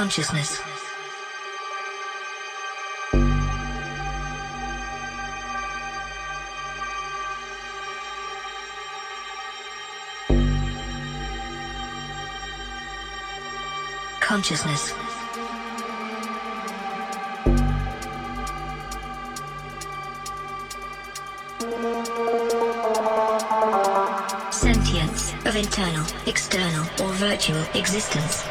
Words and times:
consciousness. 0.00 0.62
Consciousness. 14.20 15.09
Virtual 27.20 27.62
existence. 27.74 28.46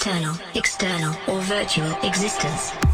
Internal, 0.00 0.34
external, 0.54 1.14
or 1.28 1.42
virtual 1.42 1.92
existence. 2.02 2.89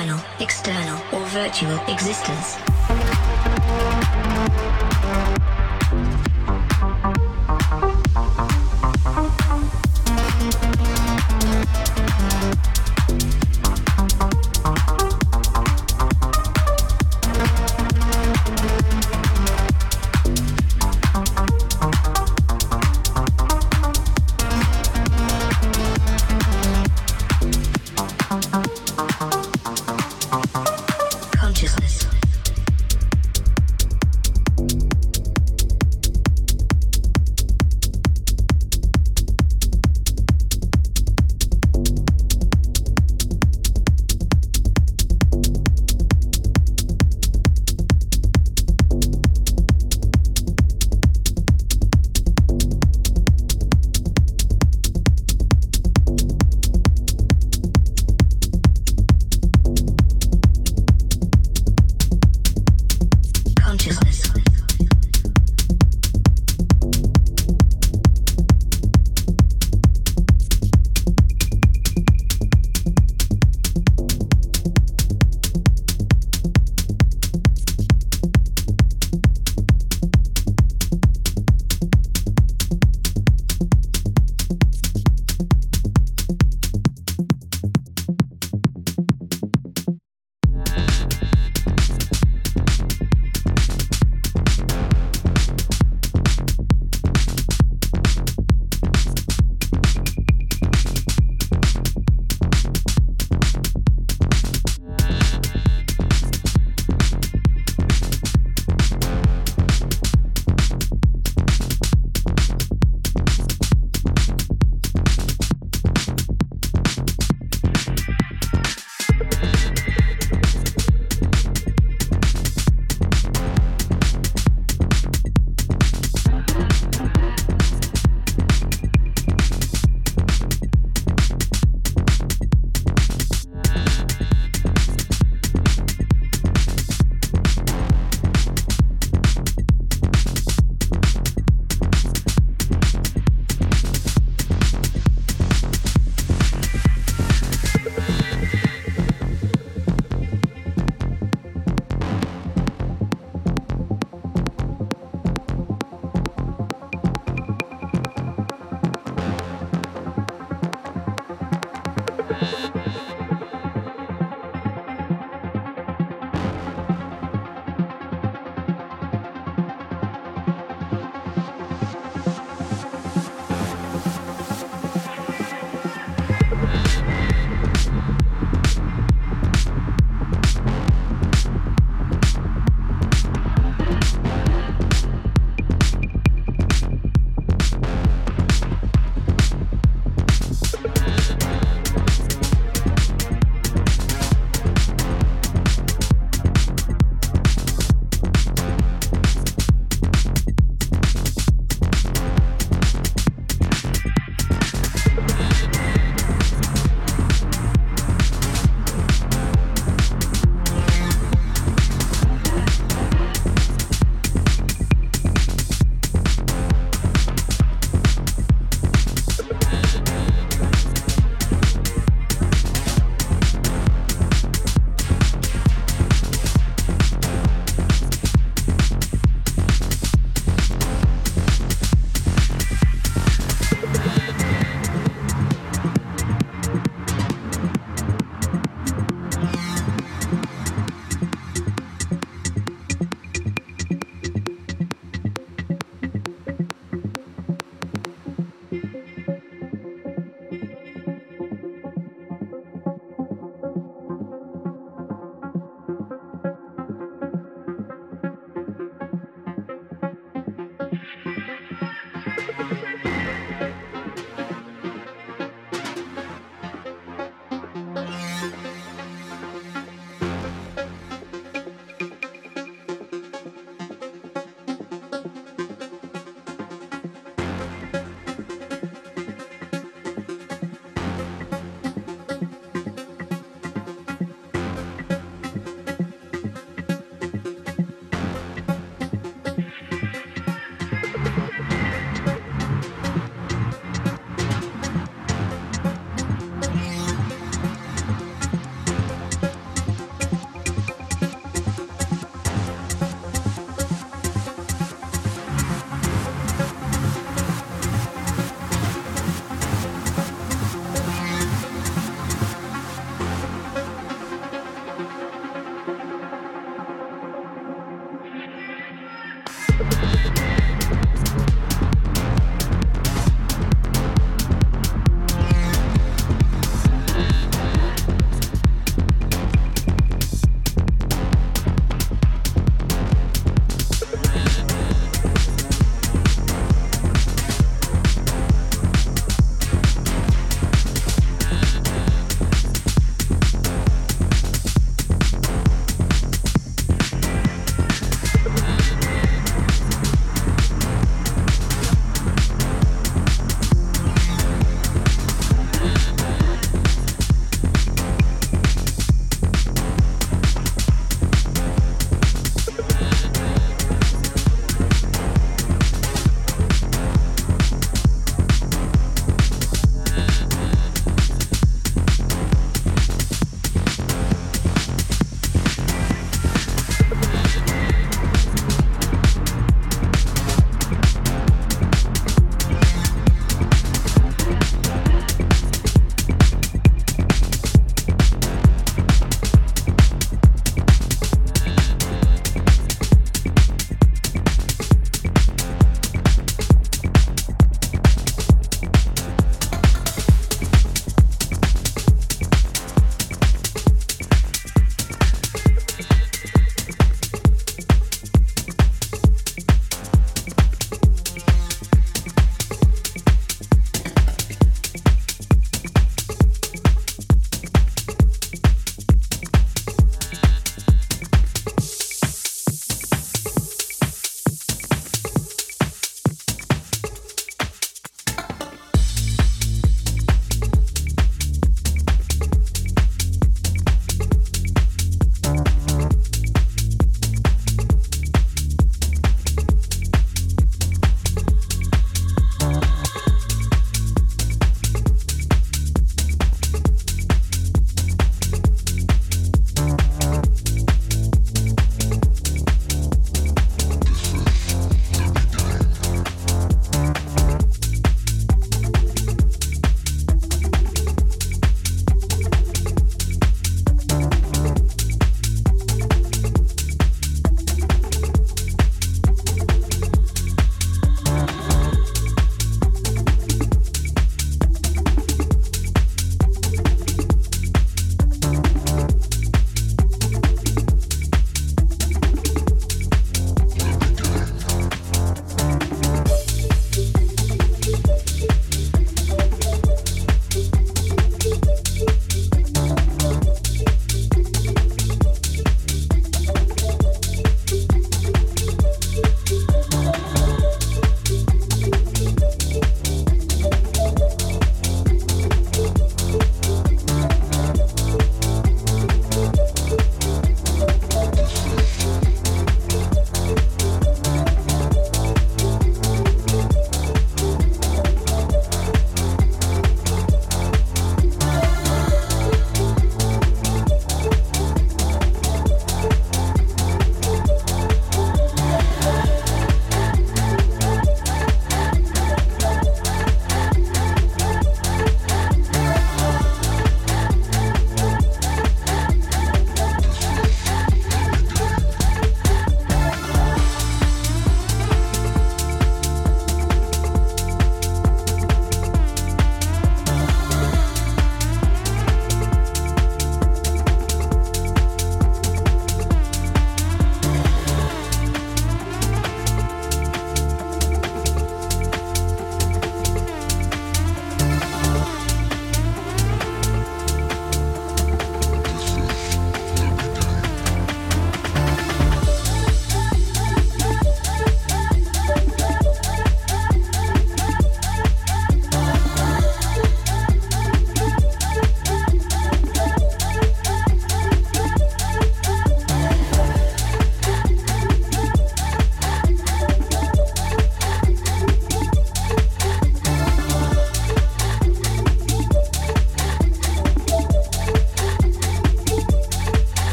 Internal, 0.00 0.24
external, 0.40 0.98
or 1.12 1.26
virtual 1.26 1.78
existence. 1.86 2.69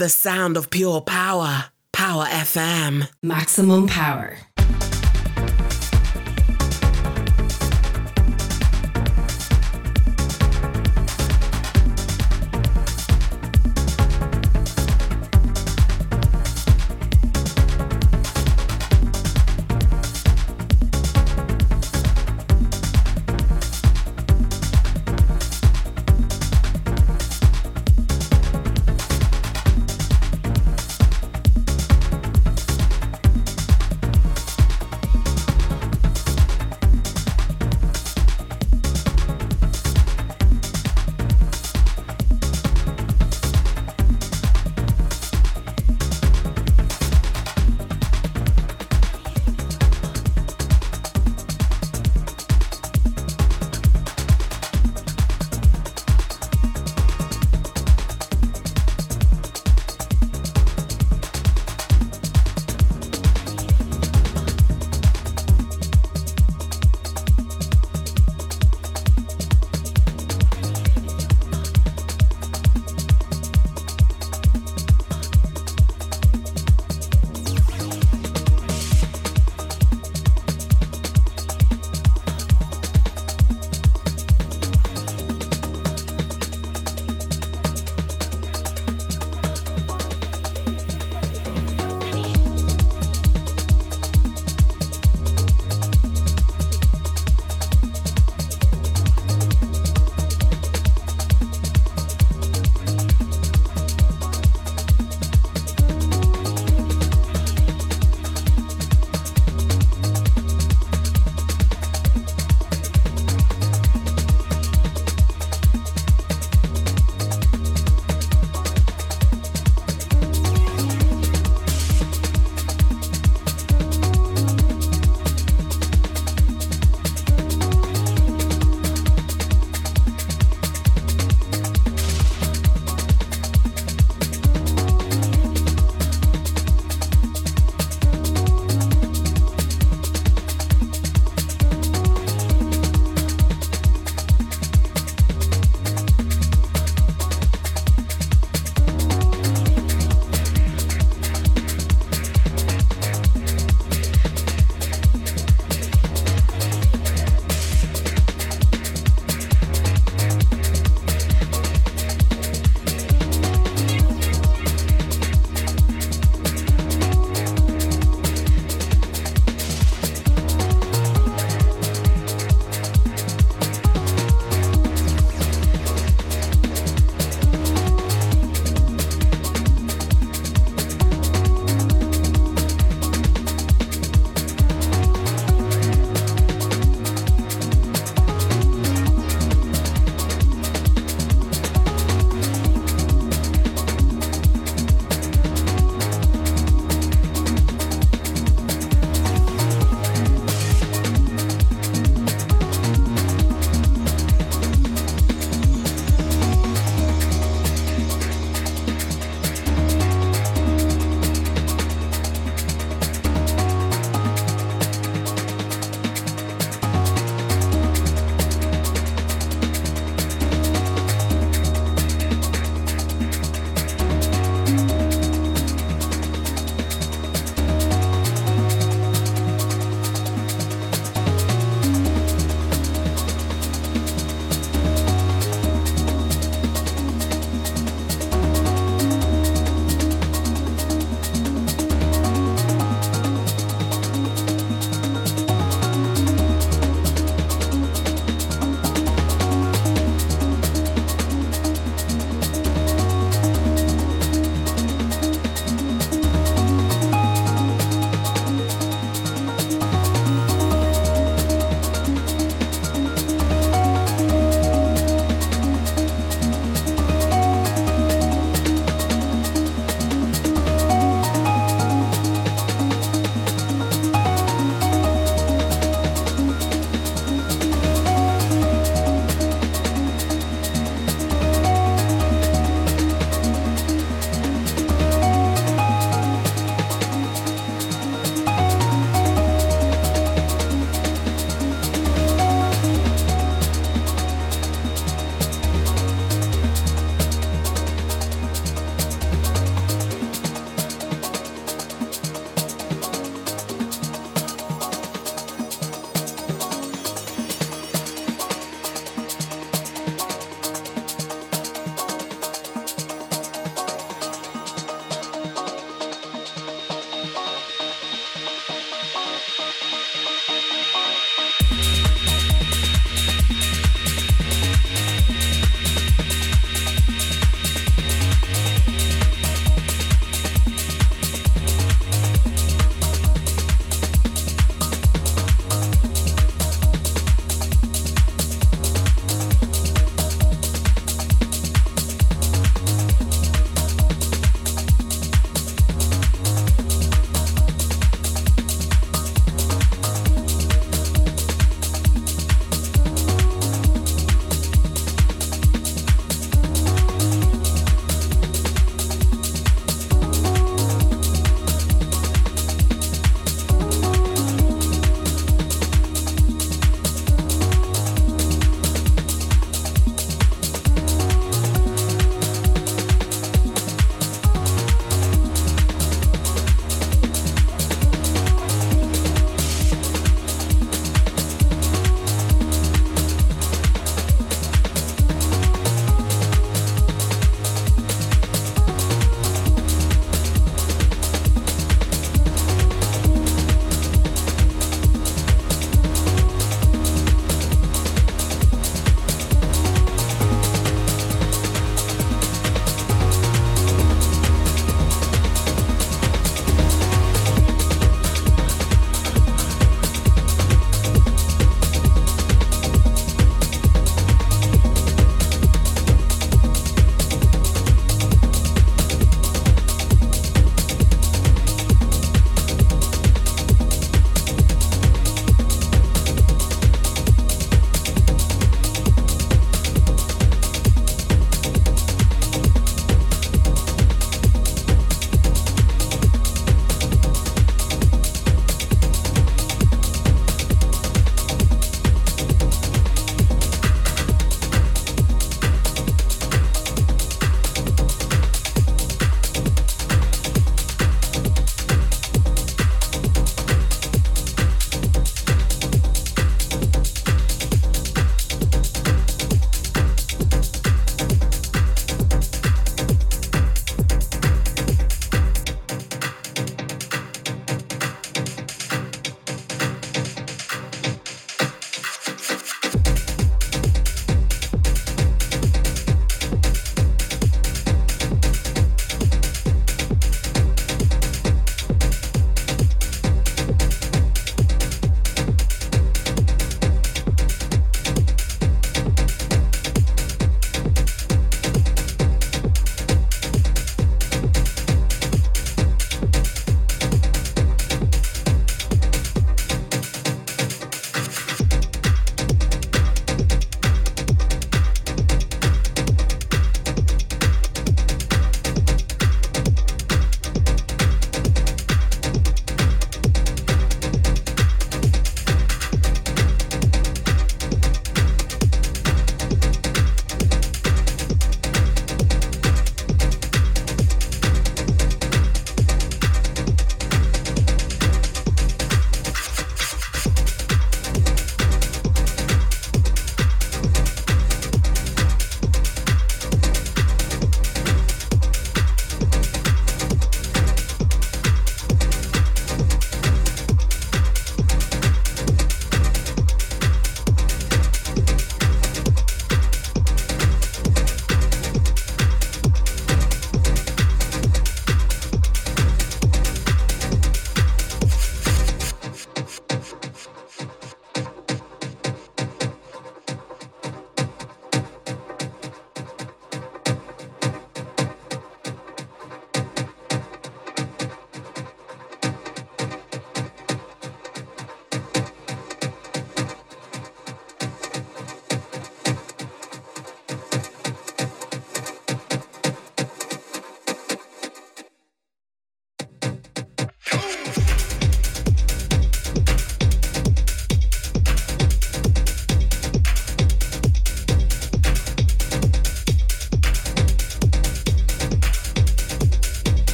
The 0.00 0.08
sound 0.08 0.56
of 0.56 0.70
pure 0.70 1.02
power. 1.02 1.66
Power 1.92 2.24
FM. 2.24 3.06
Maximum 3.22 3.86
power. 3.86 4.38